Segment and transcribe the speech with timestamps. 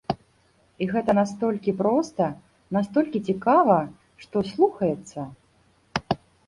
[0.85, 2.31] І гэта настолькі проста,
[2.79, 3.79] настолькі цікава,
[4.27, 5.33] што слухаецца!